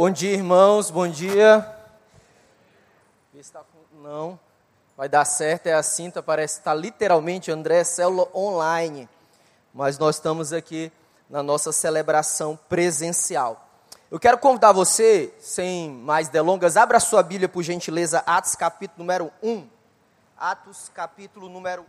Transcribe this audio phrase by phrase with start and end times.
[0.00, 1.76] Bom dia, irmãos, bom dia.
[4.00, 4.40] Não,
[4.96, 9.06] vai dar certo, é a cinta, parece que está literalmente André Célula online.
[9.74, 10.90] Mas nós estamos aqui
[11.28, 13.68] na nossa celebração presencial.
[14.10, 19.30] Eu quero convidar você, sem mais delongas, abra sua Bíblia, por gentileza, Atos capítulo número
[19.42, 19.68] 1.
[20.34, 21.84] Atos capítulo número 1.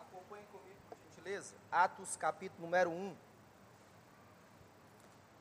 [0.00, 1.52] Acompanhe comigo, por gentileza.
[1.70, 3.29] Atos capítulo número 1.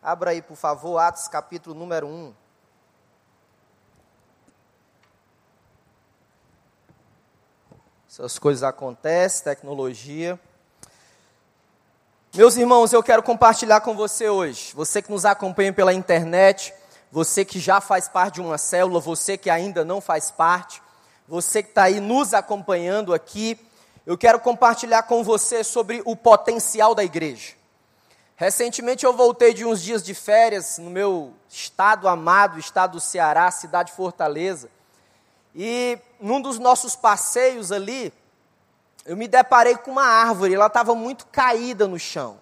[0.01, 2.33] Abra aí, por favor, Atos capítulo número 1.
[8.09, 10.39] Essas coisas acontecem, tecnologia.
[12.33, 14.73] Meus irmãos, eu quero compartilhar com você hoje.
[14.73, 16.73] Você que nos acompanha pela internet,
[17.11, 20.81] você que já faz parte de uma célula, você que ainda não faz parte,
[21.27, 23.59] você que está aí nos acompanhando aqui,
[24.05, 27.58] eu quero compartilhar com você sobre o potencial da igreja.
[28.39, 33.51] Recentemente eu voltei de uns dias de férias no meu estado amado, estado do Ceará,
[33.51, 34.69] cidade Fortaleza.
[35.53, 38.13] E num dos nossos passeios ali,
[39.05, 42.39] eu me deparei com uma árvore, ela estava muito caída no chão.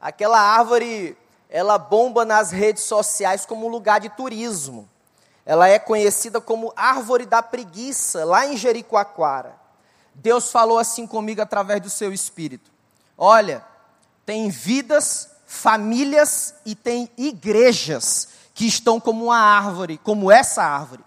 [0.00, 1.14] Aquela árvore,
[1.50, 4.88] ela bomba nas redes sociais como lugar de turismo.
[5.44, 9.54] Ela é conhecida como árvore da preguiça, lá em Jericoacoara.
[10.14, 12.70] Deus falou assim comigo através do seu espírito:
[13.18, 13.62] Olha,
[14.30, 21.02] tem vidas, famílias e tem igrejas que estão como uma árvore, como essa árvore.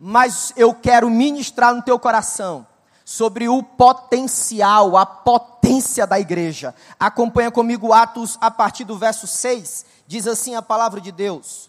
[0.00, 2.66] Mas eu quero ministrar no teu coração
[3.04, 6.74] sobre o potencial, a potência da igreja.
[6.98, 11.68] Acompanha comigo Atos a partir do verso 6, diz assim a palavra de Deus.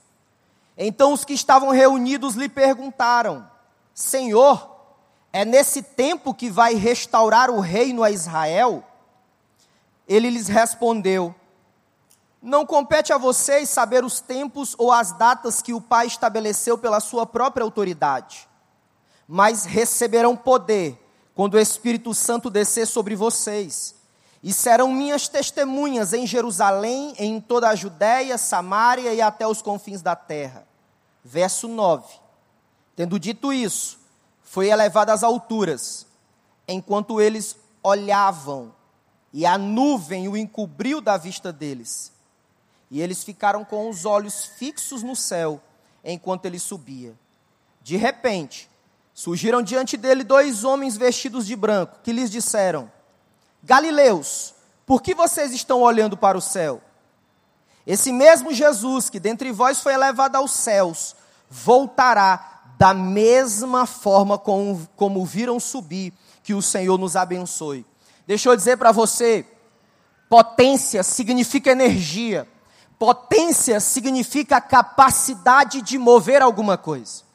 [0.77, 3.45] Então os que estavam reunidos lhe perguntaram:
[3.93, 4.73] Senhor,
[5.33, 8.85] é nesse tempo que vai restaurar o reino a Israel?
[10.08, 11.36] Ele lhes respondeu:
[12.41, 16.99] Não compete a vocês saber os tempos ou as datas que o Pai estabeleceu pela
[16.99, 18.48] sua própria autoridade,
[19.27, 21.04] mas receberão poder
[21.36, 23.95] quando o Espírito Santo descer sobre vocês,
[24.42, 30.02] e serão minhas testemunhas em Jerusalém, em toda a Judéia, Samaria e até os confins
[30.02, 30.65] da terra.
[31.23, 32.05] Verso 9.
[32.95, 33.99] Tendo dito isso,
[34.42, 36.08] foi elevado às alturas,
[36.67, 38.73] enquanto eles olhavam
[39.37, 42.11] e a nuvem o encobriu da vista deles.
[42.89, 45.61] E eles ficaram com os olhos fixos no céu
[46.03, 47.14] enquanto ele subia.
[47.83, 48.67] De repente,
[49.14, 52.92] surgiram diante dele dois homens vestidos de branco, que lhes disseram:
[53.64, 54.55] Galileus,
[54.87, 56.81] por que vocês estão olhando para o céu?
[57.86, 61.15] Esse mesmo Jesus, que dentre vós foi elevado aos céus,
[61.48, 66.11] voltará da mesma forma como, como viram subir,
[66.42, 67.86] que o Senhor nos abençoe.
[68.27, 69.45] Deixa eu dizer para você:
[70.30, 72.45] potência significa energia,
[72.99, 77.26] potência significa capacidade de mover alguma coisa.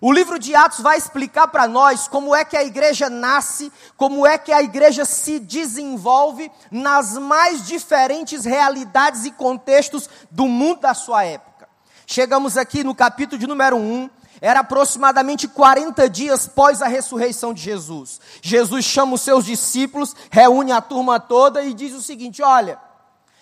[0.00, 4.24] O livro de Atos vai explicar para nós como é que a igreja nasce, como
[4.24, 10.94] é que a igreja se desenvolve nas mais diferentes realidades e contextos do mundo da
[10.94, 11.68] sua época.
[12.06, 14.08] Chegamos aqui no capítulo de número 1,
[14.40, 18.20] era aproximadamente 40 dias após a ressurreição de Jesus.
[18.40, 22.78] Jesus chama os seus discípulos, reúne a turma toda e diz o seguinte: Olha,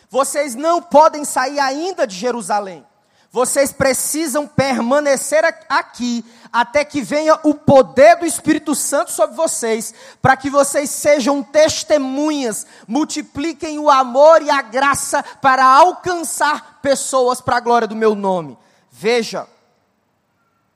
[0.09, 2.84] vocês não podem sair ainda de Jerusalém.
[3.31, 9.93] Vocês precisam permanecer aqui até que venha o poder do Espírito Santo sobre vocês,
[10.23, 17.59] para que vocês sejam testemunhas, multipliquem o amor e a graça para alcançar pessoas para
[17.59, 18.57] a glória do meu nome.
[18.91, 19.47] Veja,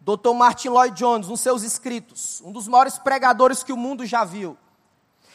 [0.01, 0.33] Dr.
[0.35, 4.57] Martin Lloyd Jones, nos seus escritos, um dos maiores pregadores que o mundo já viu,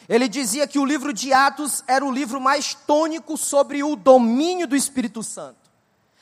[0.08, 4.66] ele dizia que o livro de Atos era o livro mais tônico sobre o domínio
[4.66, 5.58] do Espírito Santo.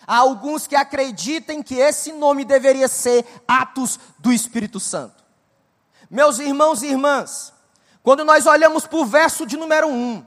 [0.06, 5.24] Há alguns que acreditem que esse nome deveria ser Atos do Espírito Santo.
[6.10, 7.52] Meus irmãos e irmãs,
[8.02, 10.24] quando nós olhamos para o verso de número 1,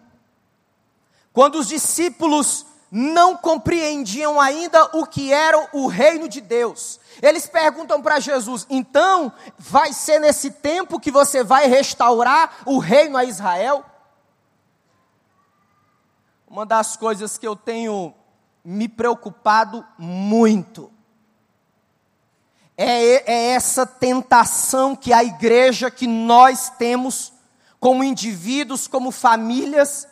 [1.32, 7.00] quando os discípulos não compreendiam ainda o que era o reino de Deus.
[7.22, 13.18] Eles perguntam para Jesus: então vai ser nesse tempo que você vai restaurar o reino
[13.18, 13.84] a Israel?
[16.48, 18.14] Uma das coisas que eu tenho
[18.64, 20.92] me preocupado muito
[22.78, 27.34] é, é essa tentação que a igreja, que nós temos,
[27.80, 30.08] como indivíduos, como famílias,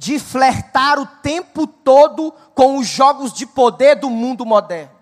[0.00, 4.94] de flertar o tempo todo com os jogos de poder do mundo moderno.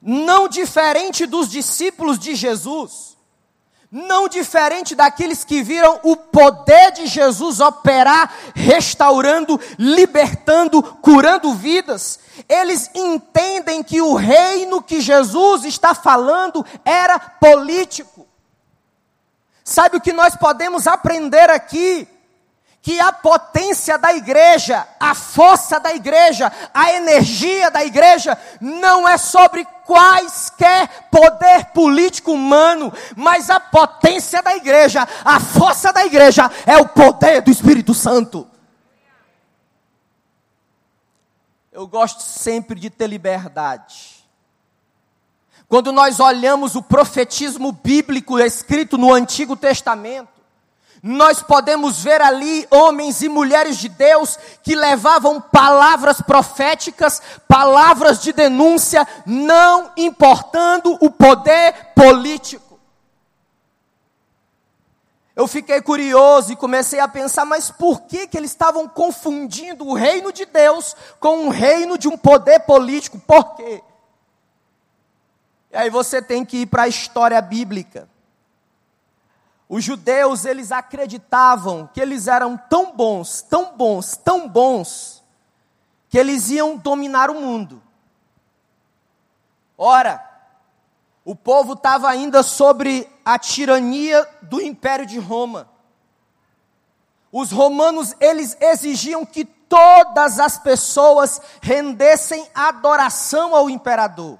[0.00, 3.16] Não diferente dos discípulos de Jesus,
[3.90, 12.20] não diferente daqueles que viram o poder de Jesus operar, restaurando, libertando, curando vidas.
[12.48, 18.28] Eles entendem que o reino que Jesus está falando era político.
[19.64, 22.06] Sabe o que nós podemos aprender aqui?
[22.82, 29.16] Que a potência da igreja, a força da igreja, a energia da igreja não é
[29.16, 36.76] sobre quaisquer poder político humano, mas a potência da igreja, a força da igreja é
[36.76, 38.48] o poder do Espírito Santo.
[41.70, 44.26] Eu gosto sempre de ter liberdade.
[45.68, 50.41] Quando nós olhamos o profetismo bíblico escrito no Antigo Testamento,
[51.02, 58.32] nós podemos ver ali homens e mulheres de Deus que levavam palavras proféticas, palavras de
[58.32, 62.78] denúncia, não importando o poder político.
[65.34, 69.94] Eu fiquei curioso e comecei a pensar, mas por que, que eles estavam confundindo o
[69.94, 73.18] reino de Deus com o reino de um poder político?
[73.18, 73.82] Por quê?
[75.72, 78.11] E aí você tem que ir para a história bíblica.
[79.68, 85.22] Os judeus, eles acreditavam que eles eram tão bons, tão bons, tão bons,
[86.08, 87.82] que eles iam dominar o mundo.
[89.78, 90.22] Ora,
[91.24, 95.68] o povo estava ainda sobre a tirania do Império de Roma.
[97.30, 104.38] Os romanos, eles exigiam que todas as pessoas rendessem adoração ao imperador.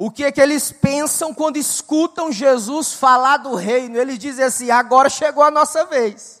[0.00, 3.98] O que é que eles pensam quando escutam Jesus falar do reino?
[3.98, 6.40] Eles dizem assim: agora chegou a nossa vez.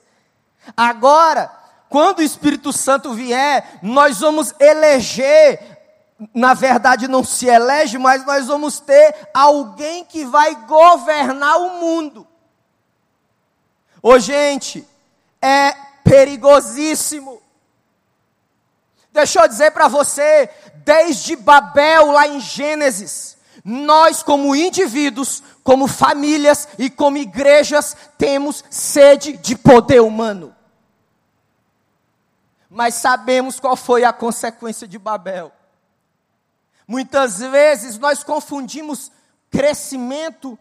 [0.76, 1.50] Agora,
[1.88, 5.60] quando o Espírito Santo vier, nós vamos eleger,
[6.32, 12.28] na verdade não se elege, mas nós vamos ter alguém que vai governar o mundo.
[14.00, 14.86] Ô gente,
[15.42, 15.72] é
[16.04, 17.42] perigosíssimo.
[19.12, 20.48] Deixa eu dizer para você,
[20.84, 29.36] desde Babel, lá em Gênesis, nós, como indivíduos, como famílias e como igrejas, temos sede
[29.36, 30.54] de poder humano.
[32.70, 35.52] Mas sabemos qual foi a consequência de Babel.
[36.86, 39.10] Muitas vezes nós confundimos
[39.50, 40.58] crescimento,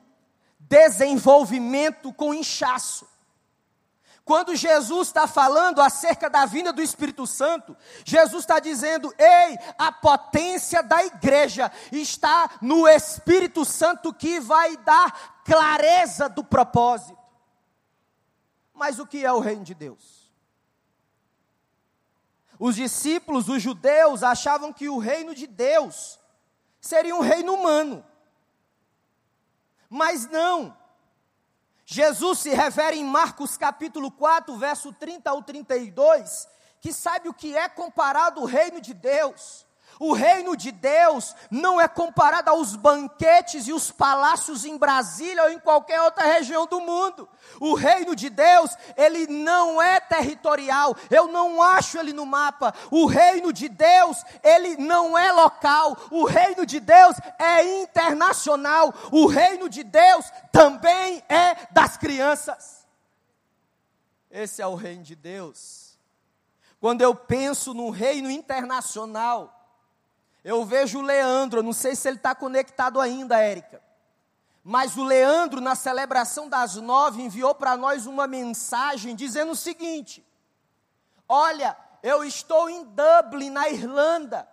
[0.59, 3.07] desenvolvimento com inchaço.
[4.27, 9.89] Quando Jesus está falando acerca da vinda do Espírito Santo, Jesus está dizendo: ei, a
[9.89, 17.17] potência da igreja está no Espírito Santo que vai dar clareza do propósito.
[18.73, 20.29] Mas o que é o reino de Deus?
[22.59, 26.19] Os discípulos, os judeus, achavam que o reino de Deus
[26.81, 28.05] seria um reino humano.
[29.89, 30.76] Mas não.
[31.89, 36.45] Jesus se refere em Marcos capítulo 4, verso 30 ao 32,
[36.81, 39.65] que sabe o que é comparado o reino de Deus.
[39.99, 45.49] O reino de Deus não é comparado aos banquetes e os palácios em Brasília ou
[45.49, 47.27] em qualquer outra região do mundo.
[47.59, 50.95] O reino de Deus, ele não é territorial.
[51.09, 52.73] Eu não acho ele no mapa.
[52.91, 55.97] O reino de Deus, ele não é local.
[56.11, 58.93] O reino de Deus é internacional.
[59.11, 62.85] O reino de Deus também é das crianças.
[64.29, 65.97] Esse é o reino de Deus.
[66.79, 69.56] Quando eu penso no reino internacional,
[70.47, 73.81] eu vejo o Leandro, não sei se ele está conectado ainda, Érica.
[74.63, 80.25] Mas o Leandro, na celebração das nove, enviou para nós uma mensagem dizendo o seguinte:
[81.27, 84.47] Olha, eu estou em Dublin, na Irlanda,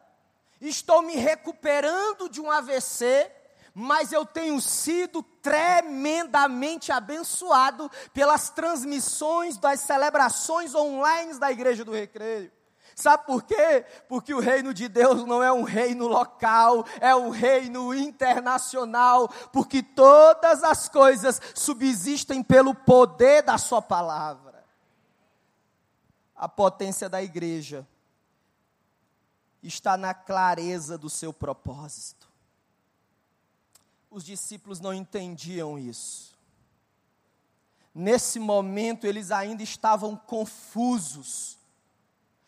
[0.61, 3.31] estou me recuperando de um AVC,
[3.73, 12.51] mas eu tenho sido tremendamente abençoado pelas transmissões das celebrações online da Igreja do Recreio.
[12.95, 13.85] Sabe por quê?
[14.09, 19.83] Porque o reino de Deus não é um reino local, é um reino internacional, porque
[19.83, 24.65] todas as coisas subsistem pelo poder da Sua palavra.
[26.37, 27.87] A potência da igreja
[29.63, 32.29] está na clareza do seu propósito.
[34.11, 36.39] Os discípulos não entendiam isso.
[37.95, 41.59] Nesse momento, eles ainda estavam confusos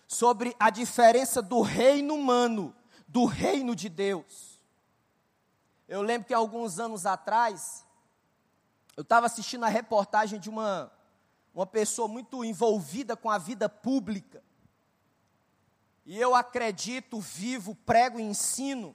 [0.07, 2.75] sobre a diferença do reino humano
[3.07, 4.61] do reino de Deus.
[5.89, 7.85] Eu lembro que alguns anos atrás,
[8.97, 10.93] eu estava assistindo a reportagem de uma,
[11.55, 14.43] uma pessoa muito envolvida com a vida pública.
[16.05, 18.95] E eu acredito, vivo, prego e ensino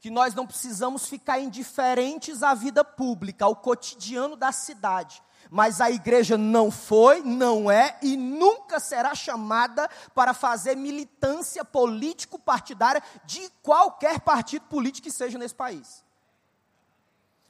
[0.00, 5.22] que nós não precisamos ficar indiferentes à vida pública, ao cotidiano da cidade.
[5.54, 13.02] Mas a igreja não foi, não é e nunca será chamada para fazer militância político-partidária
[13.26, 16.02] de qualquer partido político que seja nesse país.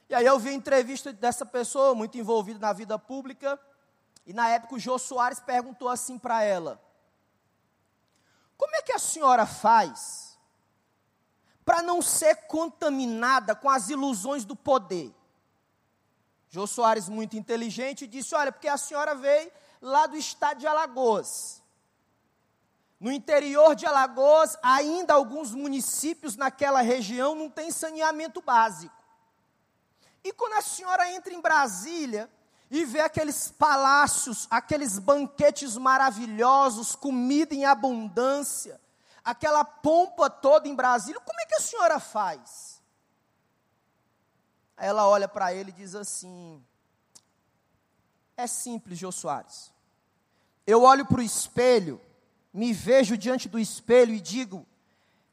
[0.09, 3.57] E aí eu vi entrevista dessa pessoa, muito envolvida na vida pública,
[4.27, 6.81] e na época o Jô Soares perguntou assim para ela:
[8.57, 10.37] Como é que a senhora faz
[11.63, 15.15] para não ser contaminada com as ilusões do poder.
[16.53, 21.63] Jô Soares, muito inteligente, disse: Olha, porque a senhora veio lá do estado de Alagoas.
[22.99, 28.95] No interior de Alagoas, ainda alguns municípios naquela região não têm saneamento básico.
[30.23, 32.29] E quando a senhora entra em Brasília
[32.69, 38.79] e vê aqueles palácios, aqueles banquetes maravilhosos, comida em abundância,
[39.25, 42.72] aquela pompa toda em Brasília, como é que a senhora faz?
[44.77, 46.63] Aí ela olha para ele e diz assim:
[48.35, 49.71] É simples, Jô Soares.
[50.65, 51.99] Eu olho para o espelho,
[52.53, 54.65] me vejo diante do espelho e digo: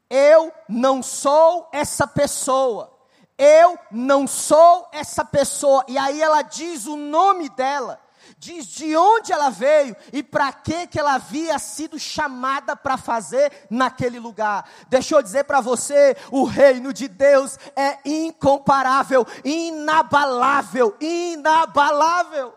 [0.09, 2.97] Eu não sou essa pessoa.
[3.37, 5.83] Eu não sou essa pessoa.
[5.87, 7.99] E aí ela diz o nome dela
[8.37, 13.67] diz de onde ela veio e para que que ela havia sido chamada para fazer
[13.69, 14.69] naquele lugar.
[14.87, 22.53] Deixa eu dizer para você, o reino de Deus é incomparável, inabalável, inabalável.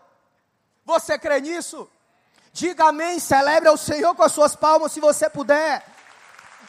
[0.85, 1.89] Você crê nisso?
[2.53, 5.85] Diga amém, celebre ao Senhor com as suas palmas se você puder.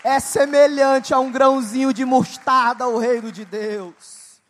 [0.03, 4.41] É semelhante a um grãozinho de mostarda o reino de Deus.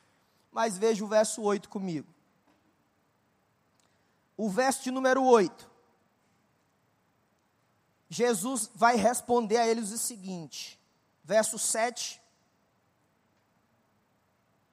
[0.53, 2.16] Mas veja o verso 8 comigo
[4.37, 5.71] o verso de número 8.
[8.09, 10.81] Jesus vai responder a eles o seguinte,
[11.25, 12.21] verso 7.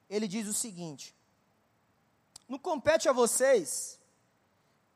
[0.08, 1.14] Ele diz o seguinte:
[2.48, 3.98] Não compete a vocês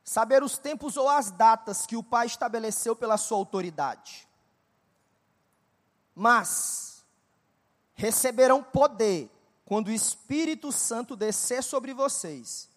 [0.05, 4.29] saber os tempos ou as datas que o Pai estabeleceu pela sua autoridade,
[6.15, 7.05] mas
[7.95, 9.29] receberão poder
[9.65, 12.71] quando o Espírito Santo descer sobre vocês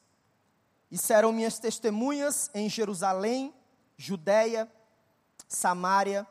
[0.91, 3.55] e serão minhas testemunhas em Jerusalém,
[3.95, 4.69] Judéia,
[5.47, 6.27] Samária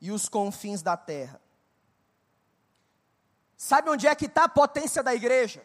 [0.00, 1.40] e os confins da terra.
[3.56, 5.62] Sabe onde é que está a potência da igreja?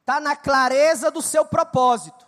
[0.00, 2.26] Está na clareza do seu propósito.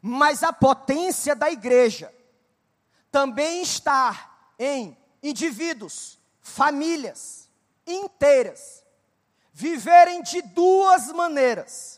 [0.00, 2.14] Mas a potência da igreja
[3.10, 7.50] também está em indivíduos, famílias
[7.86, 8.84] inteiras,
[9.52, 11.97] viverem de duas maneiras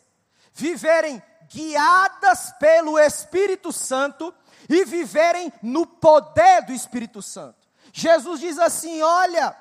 [0.53, 4.33] viverem guiadas pelo Espírito Santo
[4.69, 7.69] e viverem no poder do Espírito Santo.
[7.93, 9.57] Jesus diz assim: Olha,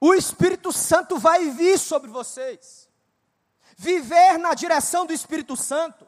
[0.00, 2.88] o Espírito Santo vai vir sobre vocês.
[3.76, 6.06] Viver na direção do Espírito Santo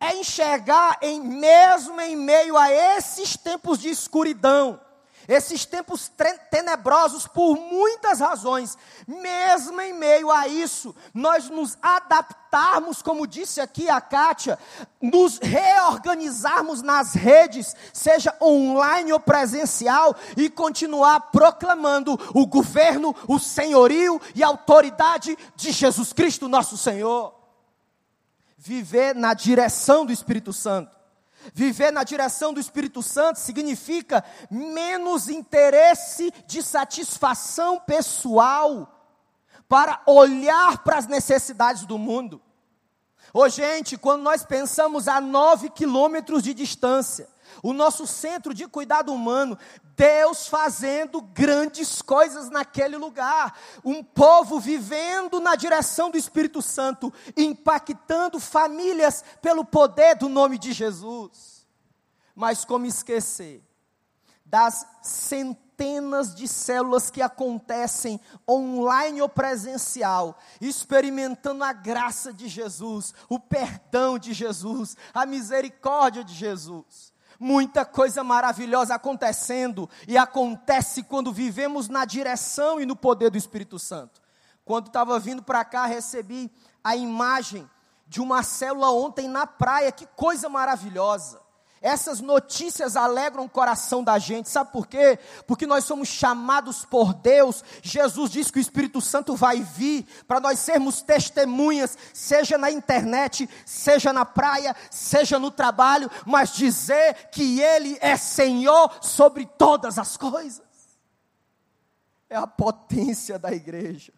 [0.00, 4.80] é enxergar em mesmo em meio a esses tempos de escuridão,
[5.28, 6.10] esses tempos
[6.50, 13.88] tenebrosos por muitas razões, mesmo em meio a isso, nós nos adaptarmos, como disse aqui
[13.88, 14.58] a Kátia,
[15.00, 24.20] nos reorganizarmos nas redes, seja online ou presencial, e continuar proclamando o governo, o senhorio
[24.34, 27.34] e a autoridade de Jesus Cristo, nosso Senhor.
[28.56, 30.95] Viver na direção do Espírito Santo.
[31.54, 38.92] Viver na direção do Espírito Santo significa menos interesse de satisfação pessoal
[39.68, 42.40] para olhar para as necessidades do mundo.
[43.32, 47.28] Ô gente, quando nós pensamos a nove quilômetros de distância,
[47.62, 49.58] o nosso centro de cuidado humano,
[49.96, 58.38] Deus fazendo grandes coisas naquele lugar, um povo vivendo na direção do Espírito Santo, impactando
[58.38, 61.66] famílias pelo poder do nome de Jesus.
[62.34, 63.64] Mas como esquecer
[64.44, 73.40] das centenas de células que acontecem online ou presencial, experimentando a graça de Jesus, o
[73.40, 81.88] perdão de Jesus, a misericórdia de Jesus muita coisa maravilhosa acontecendo, e acontece quando vivemos
[81.88, 84.20] na direção e no poder do Espírito Santo.
[84.64, 86.50] Quando estava vindo para cá, recebi
[86.82, 87.68] a imagem
[88.08, 91.45] de uma célula ontem na praia, que coisa maravilhosa.
[91.86, 95.20] Essas notícias alegram o coração da gente, sabe por quê?
[95.46, 97.62] Porque nós somos chamados por Deus.
[97.80, 103.48] Jesus diz que o Espírito Santo vai vir para nós sermos testemunhas, seja na internet,
[103.64, 110.16] seja na praia, seja no trabalho, mas dizer que Ele é Senhor sobre todas as
[110.16, 110.66] coisas.
[112.28, 114.12] é a potência da igreja.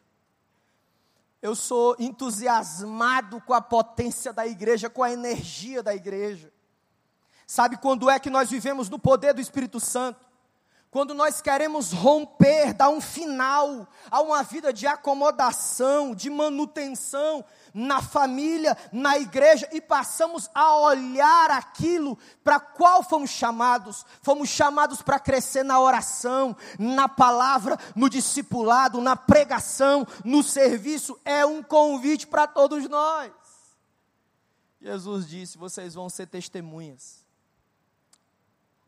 [1.42, 6.50] Eu sou entusiasmado com a potência da igreja, com a energia da igreja.
[7.50, 10.28] Sabe quando é que nós vivemos no poder do Espírito Santo?
[10.90, 18.02] Quando nós queremos romper, dar um final a uma vida de acomodação, de manutenção na
[18.02, 24.04] família, na igreja e passamos a olhar aquilo para qual fomos chamados.
[24.20, 31.18] Fomos chamados para crescer na oração, na palavra, no discipulado, na pregação, no serviço.
[31.24, 33.32] É um convite para todos nós.
[34.82, 37.17] Jesus disse: vocês vão ser testemunhas.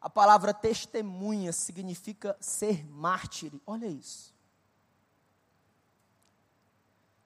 [0.00, 3.52] A palavra testemunha significa ser mártir.
[3.66, 4.35] Olha isso.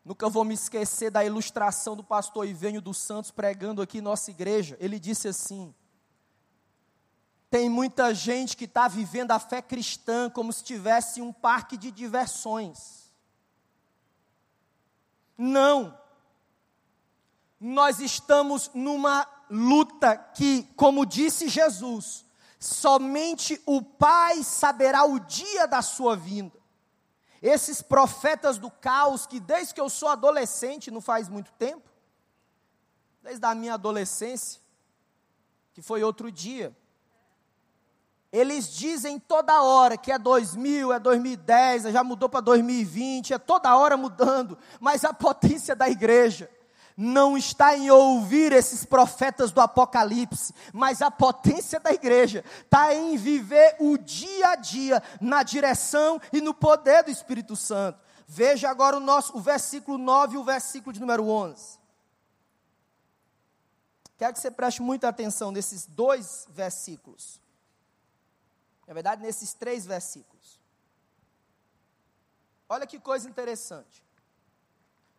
[0.05, 4.31] Nunca vou me esquecer da ilustração do pastor Ivênio dos Santos pregando aqui em nossa
[4.31, 4.77] igreja.
[4.81, 5.75] Ele disse assim:
[7.55, 11.93] tem muita gente que está vivendo a fé cristã como se tivesse um parque de
[11.93, 13.09] diversões.
[15.39, 15.97] Não.
[17.61, 22.24] Nós estamos numa luta que, como disse Jesus,
[22.65, 26.59] somente o Pai saberá o dia da sua vinda.
[27.43, 31.91] Esses profetas do caos, que desde que eu sou adolescente, não faz muito tempo,
[33.23, 34.63] desde a minha adolescência,
[35.75, 36.75] que foi outro dia,
[38.33, 43.77] eles dizem toda hora que é 2000, é 2010, já mudou para 2020, é toda
[43.77, 46.51] hora mudando, mas a potência da igreja
[46.97, 53.17] não está em ouvir esses profetas do Apocalipse, mas a potência da igreja está em
[53.17, 57.99] viver o dia a dia na direção e no poder do Espírito Santo.
[58.27, 61.79] Veja agora o nosso o versículo 9 e o versículo de número 11.
[64.17, 67.41] Quero que você preste muita atenção nesses dois versículos.
[68.87, 70.61] Na verdade, nesses três versículos.
[72.69, 74.04] Olha que coisa interessante.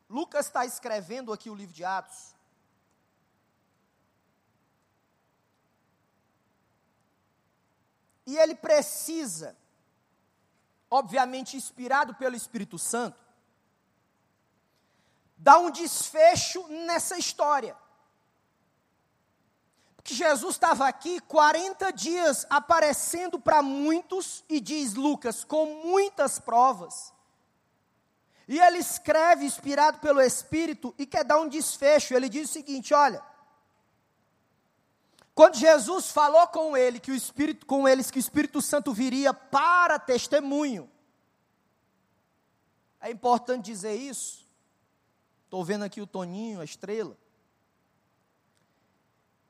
[0.09, 2.35] Lucas está escrevendo aqui o livro de Atos.
[8.25, 9.55] E ele precisa,
[10.89, 13.23] obviamente inspirado pelo Espírito Santo,
[15.37, 17.77] dar um desfecho nessa história.
[19.95, 27.11] Porque Jesus estava aqui 40 dias aparecendo para muitos, e diz Lucas, com muitas provas.
[28.47, 32.13] E ele escreve, inspirado pelo Espírito, e quer dar um desfecho.
[32.13, 33.23] Ele diz o seguinte: olha.
[35.33, 39.33] Quando Jesus falou com ele que o Espírito, com eles que o Espírito Santo viria
[39.33, 40.89] para testemunho.
[43.01, 44.47] É importante dizer isso.
[45.43, 47.17] Estou vendo aqui o Toninho, a estrela.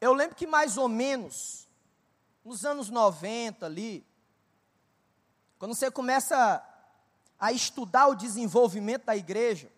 [0.01, 1.67] Eu lembro que mais ou menos
[2.43, 4.05] nos anos 90 ali,
[5.57, 6.63] quando você começa
[7.39, 9.71] a estudar o desenvolvimento da igreja,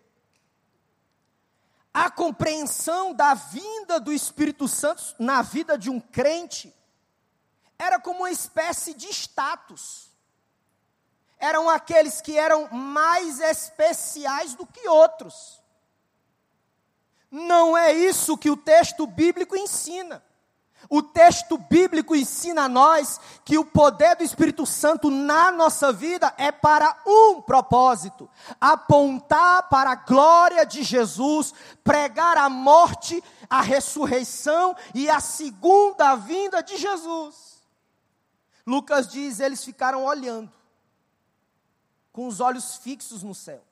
[1.92, 6.74] a compreensão da vinda do Espírito Santo na vida de um crente
[7.78, 10.10] era como uma espécie de status.
[11.38, 15.62] Eram aqueles que eram mais especiais do que outros.
[17.30, 20.22] Não é isso que o texto bíblico ensina.
[20.90, 26.32] O texto bíblico ensina a nós que o poder do Espírito Santo na nossa vida
[26.38, 28.28] é para um propósito:
[28.60, 36.62] apontar para a glória de Jesus, pregar a morte, a ressurreição e a segunda vinda
[36.62, 37.62] de Jesus.
[38.66, 40.50] Lucas diz: eles ficaram olhando,
[42.12, 43.62] com os olhos fixos no céu.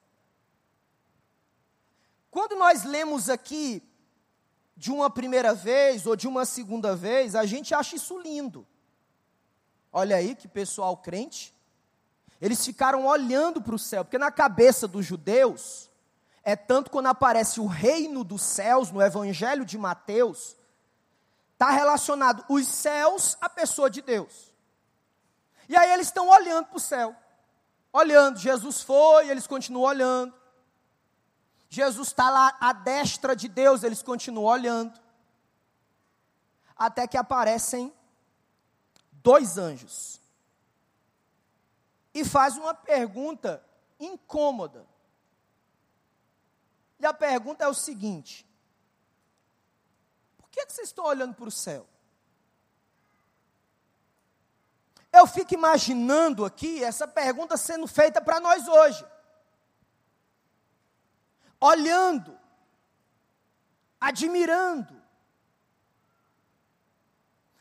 [2.30, 3.82] Quando nós lemos aqui
[4.76, 8.66] de uma primeira vez ou de uma segunda vez, a gente acha isso lindo.
[9.92, 11.54] Olha aí que pessoal crente.
[12.40, 15.90] Eles ficaram olhando para o céu, porque na cabeça dos judeus,
[16.42, 20.54] é tanto quando aparece o reino dos céus no Evangelho de Mateus,
[21.54, 24.52] está relacionado os céus à pessoa de Deus.
[25.68, 27.16] E aí eles estão olhando para o céu,
[27.90, 28.38] olhando.
[28.38, 30.34] Jesus foi, eles continuam olhando.
[31.68, 34.98] Jesus está lá à destra de Deus, eles continuam olhando.
[36.76, 37.92] Até que aparecem
[39.12, 40.20] dois anjos.
[42.14, 43.64] E faz uma pergunta
[43.98, 44.86] incômoda.
[46.98, 48.46] E a pergunta é o seguinte:
[50.38, 51.86] Por que, que vocês estão olhando para o céu?
[55.12, 59.04] Eu fico imaginando aqui essa pergunta sendo feita para nós hoje
[61.60, 62.38] olhando,
[64.00, 64.96] admirando.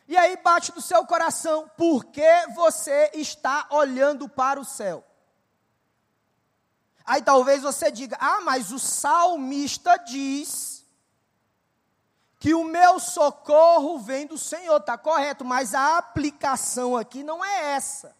[0.08, 5.04] E aí bate no seu coração, por que você está olhando para o céu?
[7.04, 10.84] Aí talvez você diga: ah, mas o salmista diz
[12.38, 17.72] que o meu socorro vem do Senhor, está correto, mas a aplicação aqui não é
[17.72, 18.14] essa.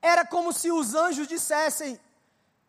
[0.00, 2.00] Era como se os anjos dissessem: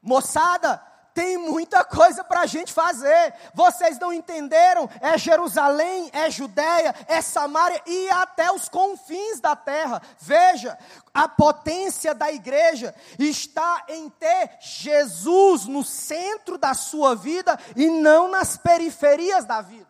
[0.02, 0.82] moçada,
[1.16, 3.34] tem muita coisa para a gente fazer.
[3.54, 4.90] Vocês não entenderam?
[5.00, 10.02] É Jerusalém, é Judéia, é Samaria e até os confins da terra.
[10.20, 10.78] Veja,
[11.14, 18.30] a potência da igreja está em ter Jesus no centro da sua vida e não
[18.30, 19.88] nas periferias da vida.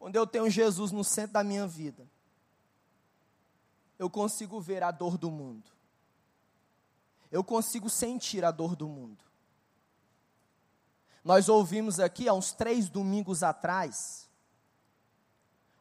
[0.00, 2.04] Quando eu tenho Jesus no centro da minha vida,
[4.00, 5.71] eu consigo ver a dor do mundo
[7.32, 9.24] eu consigo sentir a dor do mundo.
[11.24, 14.28] Nós ouvimos aqui, há uns três domingos atrás,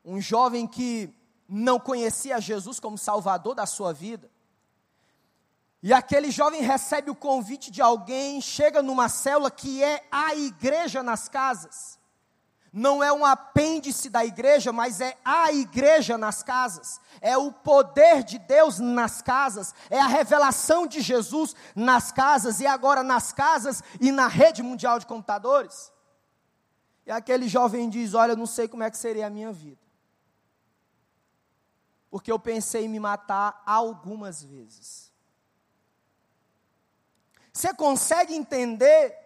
[0.04, 1.14] um jovem que
[1.48, 4.32] não conhecia Jesus como Salvador da sua vida.
[5.84, 11.04] E aquele jovem recebe o convite de alguém, chega numa célula que é a igreja
[11.04, 12.01] nas casas
[12.72, 18.24] não é um apêndice da igreja, mas é a igreja nas casas, é o poder
[18.24, 23.84] de Deus nas casas, é a revelação de Jesus nas casas e agora nas casas
[24.00, 25.92] e na rede mundial de computadores.
[27.06, 29.82] E aquele jovem diz: Olha, eu não sei como é que seria a minha vida,
[32.10, 35.12] porque eu pensei em me matar algumas vezes.
[37.52, 39.21] Você consegue entender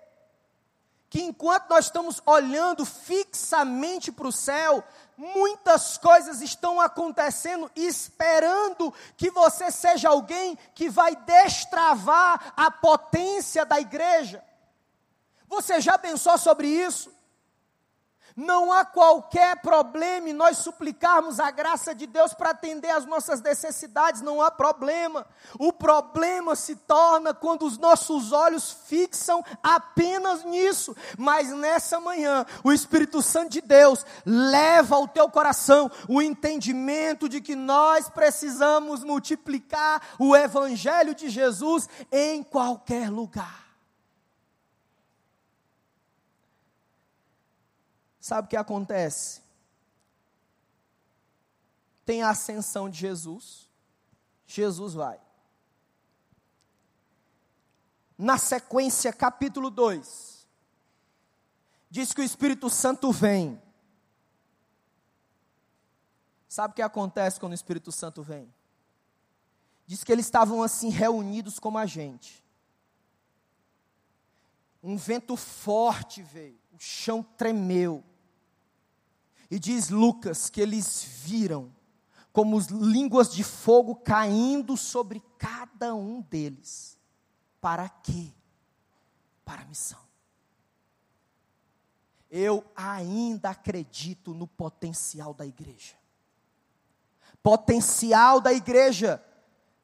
[1.09, 4.83] que enquanto nós estamos olhando fixamente para o céu,
[5.17, 13.79] muitas coisas estão acontecendo esperando que você seja alguém que vai destravar a potência da
[13.79, 14.43] igreja.
[15.47, 17.14] Você já pensou sobre isso?
[18.35, 23.41] Não há qualquer problema em nós suplicarmos a graça de Deus para atender às nossas
[23.41, 25.25] necessidades, não há problema.
[25.57, 30.93] O problema se torna quando os nossos olhos fixam apenas nisso.
[31.17, 37.39] Mas nessa manhã, o Espírito Santo de Deus leva ao teu coração o entendimento de
[37.39, 43.64] que nós precisamos multiplicar o Evangelho de Jesus em qualquer lugar.
[48.25, 49.39] Sabe o que acontece?
[52.03, 53.69] Tem a ascensão de Jesus,
[54.47, 55.21] Jesus vai.
[58.17, 60.47] Na sequência, capítulo 2,
[61.87, 63.61] diz que o Espírito Santo vem.
[66.49, 68.51] Sabe o que acontece quando o Espírito Santo vem?
[69.85, 72.43] Diz que eles estavam assim reunidos como a gente.
[74.81, 78.03] Um vento forte veio, o chão tremeu.
[79.49, 81.71] E diz Lucas que eles viram
[82.33, 86.97] como línguas de fogo caindo sobre cada um deles.
[87.61, 88.33] Para quê?
[89.43, 89.99] Para a missão.
[92.29, 95.95] Eu ainda acredito no potencial da igreja.
[97.41, 99.23] Potencial da igreja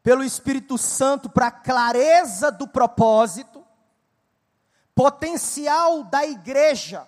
[0.04, 3.64] pelo Espírito Santo para a clareza do propósito.
[4.94, 7.08] Potencial da igreja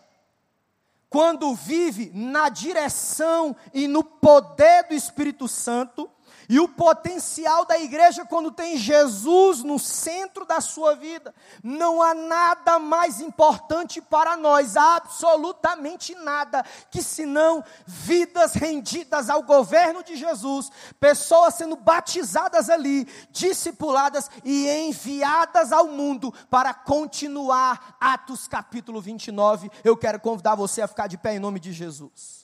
[1.14, 6.10] quando vive na direção e no poder do Espírito Santo,
[6.50, 11.34] e o potencial da igreja quando tem Jesus no centro da sua vida.
[11.64, 20.04] Não há nada mais importante para nós, absolutamente nada, que senão vidas rendidas ao governo
[20.04, 29.02] de Jesus, pessoas sendo batizadas ali, discipuladas e enviadas ao mundo para continuar Atos capítulo
[29.02, 29.70] 29.
[29.84, 32.43] Eu quero convidar você a ficar de pé em nome de Jesus.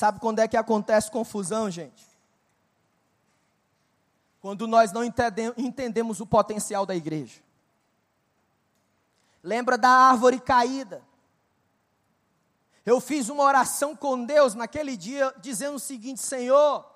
[0.00, 2.08] Sabe quando é que acontece confusão, gente?
[4.40, 7.42] Quando nós não entendemos o potencial da igreja.
[9.42, 11.02] Lembra da árvore caída?
[12.86, 16.90] Eu fiz uma oração com Deus naquele dia, dizendo o seguinte: Senhor,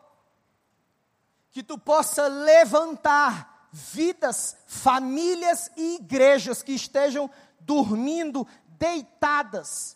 [1.50, 8.46] que tu possa levantar vidas, famílias e igrejas que estejam dormindo
[8.78, 9.94] deitadas,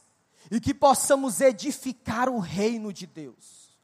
[0.51, 3.79] e que possamos edificar o reino de Deus.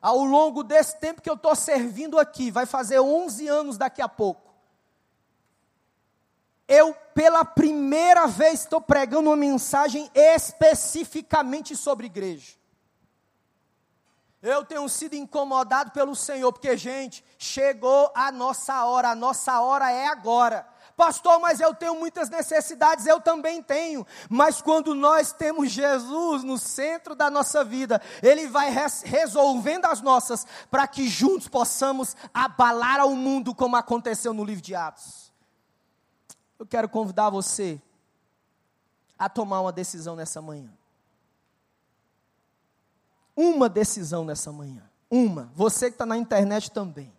[0.00, 4.08] Ao longo desse tempo que eu estou servindo aqui, vai fazer 11 anos daqui a
[4.08, 4.52] pouco,
[6.68, 12.54] eu pela primeira vez estou pregando uma mensagem especificamente sobre igreja.
[14.42, 19.90] Eu tenho sido incomodado pelo Senhor, porque, gente, chegou a nossa hora, a nossa hora
[19.90, 20.66] é agora
[20.96, 24.06] Pastor, mas eu tenho muitas necessidades, eu também tenho.
[24.28, 30.00] Mas quando nós temos Jesus no centro da nossa vida, Ele vai res resolvendo as
[30.00, 35.32] nossas, para que juntos possamos abalar ao mundo, como aconteceu no livro de Atos.
[36.58, 37.82] Eu quero convidar você
[39.18, 40.70] a tomar uma decisão nessa manhã.
[43.36, 44.82] Uma decisão nessa manhã.
[45.10, 45.50] Uma.
[45.54, 47.12] Você que está na internet também.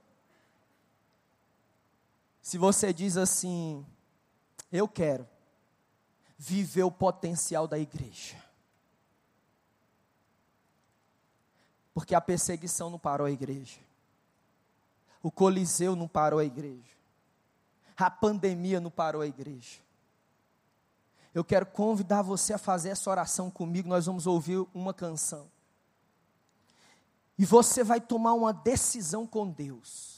[2.46, 3.84] Se você diz assim,
[4.72, 5.28] eu quero
[6.38, 8.36] viver o potencial da igreja.
[11.92, 13.80] Porque a perseguição não parou a igreja.
[15.24, 16.96] O Coliseu não parou a igreja.
[17.98, 19.80] A pandemia não parou a igreja.
[21.34, 23.90] Eu quero convidar você a fazer essa oração comigo.
[23.90, 25.50] Nós vamos ouvir uma canção.
[27.40, 30.15] E você vai tomar uma decisão com Deus.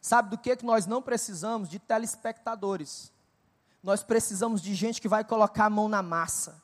[0.00, 1.68] Sabe do que, que nós não precisamos?
[1.68, 3.12] De telespectadores.
[3.82, 6.62] Nós precisamos de gente que vai colocar a mão na massa.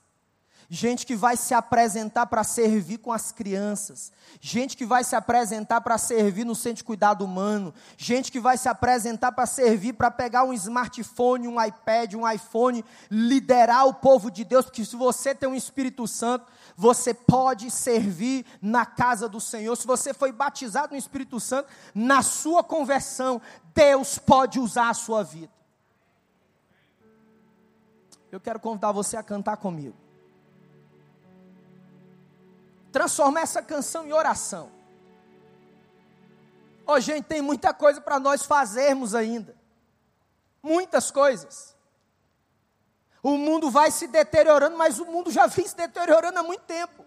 [0.68, 4.10] Gente que vai se apresentar para servir com as crianças.
[4.40, 7.72] Gente que vai se apresentar para servir no centro de cuidado humano.
[7.96, 12.84] Gente que vai se apresentar para servir, para pegar um smartphone, um iPad, um iPhone,
[13.08, 14.64] liderar o povo de Deus.
[14.64, 19.76] Porque se você tem um Espírito Santo, você pode servir na casa do Senhor.
[19.76, 23.40] Se você foi batizado no Espírito Santo, na sua conversão,
[23.72, 25.52] Deus pode usar a sua vida.
[28.32, 30.05] Eu quero convidar você a cantar comigo.
[32.96, 34.72] Transformar essa canção em oração.
[36.86, 39.54] Oh, gente, tem muita coisa para nós fazermos ainda.
[40.62, 41.76] Muitas coisas.
[43.22, 47.04] O mundo vai se deteriorando, mas o mundo já vem se deteriorando há muito tempo.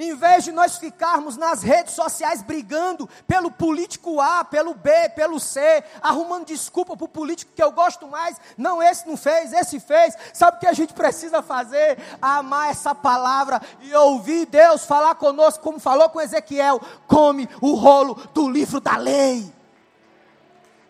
[0.00, 5.40] Em vez de nós ficarmos nas redes sociais brigando pelo político A, pelo B, pelo
[5.40, 9.80] C, arrumando desculpa para o político que eu gosto mais, não, esse não fez, esse
[9.80, 11.98] fez, sabe o que a gente precisa fazer?
[12.22, 18.14] Amar essa palavra e ouvir Deus falar conosco, como falou com Ezequiel: come o rolo
[18.32, 19.52] do livro da lei.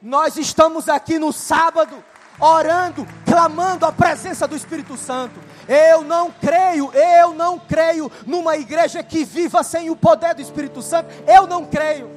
[0.03, 2.05] Nós estamos aqui no sábado
[2.39, 5.48] orando, clamando a presença do Espírito Santo.
[5.69, 10.81] Eu não creio, eu não creio numa igreja que viva sem o poder do Espírito
[10.81, 11.11] Santo.
[11.27, 12.09] Eu não creio.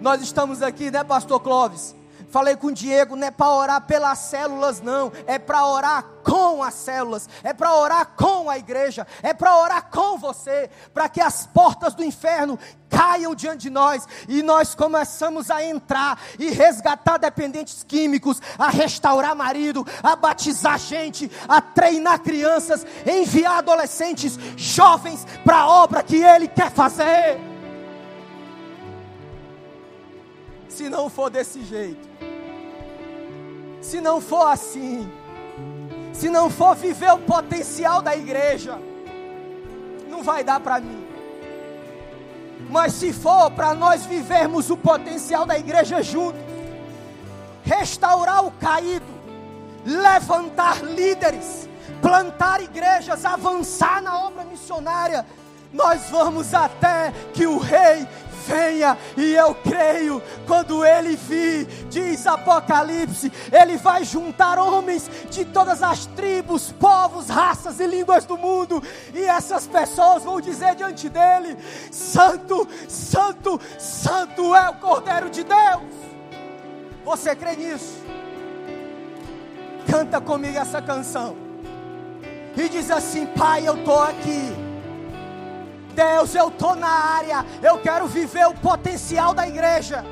[0.00, 1.94] Nós estamos aqui, né, Pastor Clóvis?
[2.30, 6.62] Falei com o Diego, não é para orar pelas células, não, é para orar com
[6.62, 11.22] as células, é para orar com a igreja, é para orar com você, para que
[11.22, 12.58] as portas do inferno
[12.90, 14.06] caiam diante de nós.
[14.28, 21.30] E nós começamos a entrar e resgatar dependentes químicos, a restaurar marido, a batizar gente,
[21.48, 27.47] a treinar crianças, enviar adolescentes, jovens para a obra que Ele quer fazer.
[30.78, 32.08] Se não for desse jeito,
[33.80, 35.10] se não for assim,
[36.12, 38.78] se não for viver o potencial da igreja,
[40.08, 41.04] não vai dar para mim.
[42.70, 46.40] Mas se for para nós vivermos o potencial da igreja juntos,
[47.64, 49.12] restaurar o caído,
[49.84, 51.68] levantar líderes,
[52.00, 55.26] plantar igrejas, avançar na obra missionária,
[55.72, 58.06] nós vamos até que o rei
[58.48, 65.82] venha, e eu creio, quando ele vir, diz Apocalipse, ele vai juntar homens de todas
[65.82, 68.82] as tribos, povos, raças e línguas do mundo,
[69.12, 71.56] e essas pessoas vão dizer diante dele:
[71.90, 75.92] Santo, Santo, Santo é o Cordeiro de Deus.
[77.04, 77.98] Você crê nisso?
[79.90, 81.36] Canta comigo essa canção.
[82.56, 84.67] E diz assim: Pai, eu estou aqui
[85.98, 90.04] Deus, eu estou na área, eu quero viver o potencial da igreja.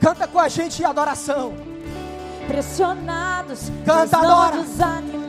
[0.00, 1.54] Canta com a gente em adoração.
[2.48, 4.56] Pressionados, canta, adora.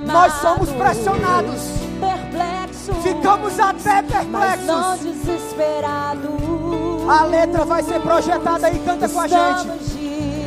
[0.08, 1.62] Nós somos pressionados,
[2.00, 6.32] perplexos, ficamos até perplexos, não desesperados.
[7.08, 9.68] A letra vai ser projetada aí, canta com a gente.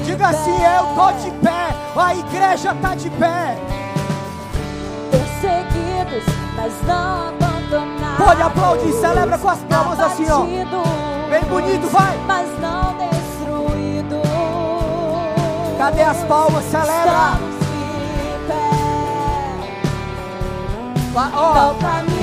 [0.04, 3.56] Diga assim: Eu estou de pé, a igreja está de pé.
[5.12, 6.24] Perseguidos,
[6.56, 7.49] mas não abandonados
[8.22, 10.42] Pode aplaudir, celebra com as palmas assim, ó.
[11.30, 12.18] Bem bonito, vai.
[12.26, 14.20] Mas não destruído.
[15.78, 16.64] Cadê as palmas?
[16.64, 17.40] Celebra.
[21.14, 22.19] Vai, ó.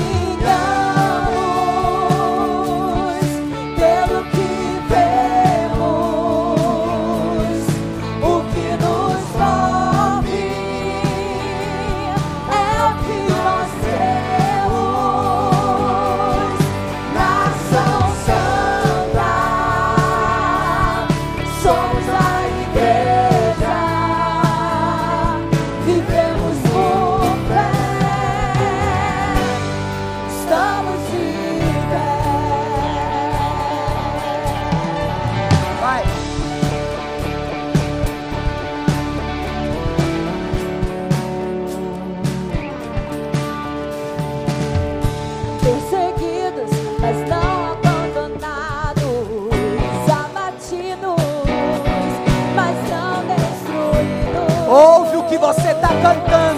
[55.38, 56.57] Você está cantando,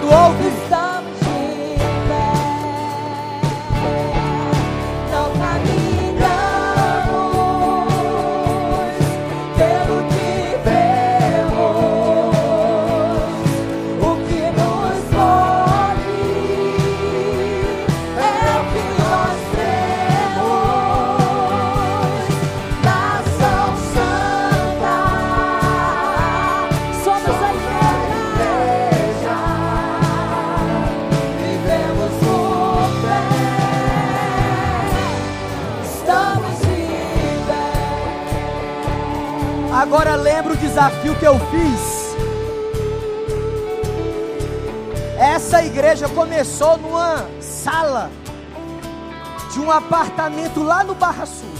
[50.01, 51.53] apartamento lá no Barra Sul.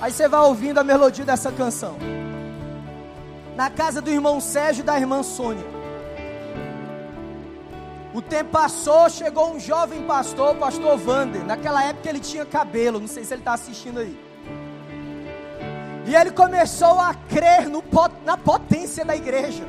[0.00, 1.96] Aí você vai ouvindo a melodia dessa canção.
[3.56, 5.66] Na casa do irmão Sérgio e da irmã Sônia.
[8.14, 11.44] O tempo passou, chegou um jovem pastor, pastor Vander.
[11.44, 14.16] Naquela época ele tinha cabelo, não sei se ele está assistindo aí.
[16.06, 17.82] E ele começou a crer no
[18.24, 19.64] na potência da igreja.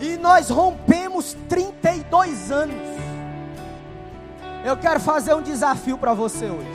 [0.00, 2.95] E nós rompemos 32 anos.
[4.66, 6.68] Eu quero fazer um desafio para você hoje.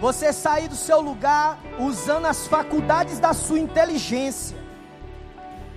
[0.00, 4.56] Você sair do seu lugar usando as faculdades da sua inteligência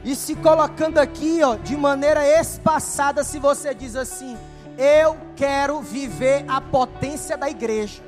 [0.06, 4.38] e se colocando aqui, ó, de maneira espaçada, se você diz assim:
[4.78, 8.02] "Eu quero viver a potência da igreja".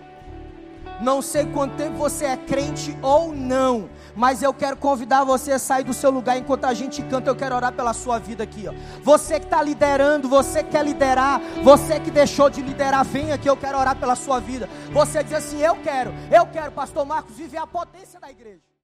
[1.01, 5.57] Não sei quanto tempo você é crente ou não, mas eu quero convidar você a
[5.57, 7.29] sair do seu lugar enquanto a gente canta.
[7.29, 8.67] Eu quero orar pela sua vida aqui.
[8.67, 8.73] Ó.
[9.01, 13.49] Você que está liderando, você que quer liderar, você que deixou de liderar, vem aqui.
[13.49, 14.67] Eu quero orar pela sua vida.
[14.91, 18.68] Você diz assim: Eu quero, eu quero, Pastor Marcos, viver a potência da igreja.